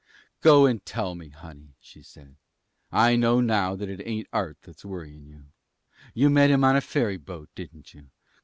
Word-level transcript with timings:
"Go 0.41 0.63
on 0.63 0.71
and 0.71 0.83
tell 0.83 1.13
me, 1.13 1.29
honey," 1.29 1.75
she 1.79 2.01
said. 2.01 2.35
"I 2.91 3.15
know 3.15 3.39
now 3.39 3.75
that 3.75 3.87
it 3.87 4.01
ain't 4.03 4.25
art 4.33 4.57
that's 4.63 4.83
worrying 4.83 5.27
you. 5.27 5.43
You 6.15 6.31
met 6.31 6.49
him 6.49 6.63
on 6.63 6.75
a 6.75 6.81
ferry 6.81 7.17
boat, 7.17 7.49
didn't 7.53 7.93
you? 7.93 8.09